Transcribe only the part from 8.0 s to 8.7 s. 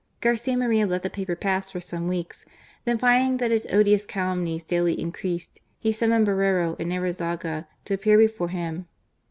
before